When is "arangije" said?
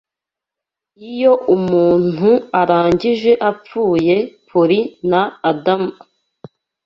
2.61-3.31